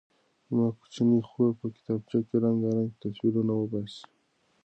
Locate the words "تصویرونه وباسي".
3.03-4.03